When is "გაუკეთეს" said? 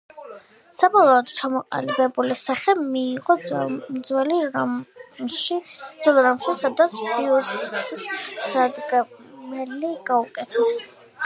10.13-10.77